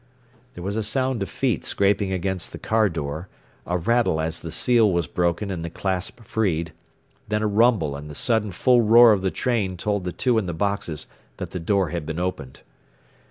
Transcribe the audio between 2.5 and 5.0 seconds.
the car door, a rattle as the seal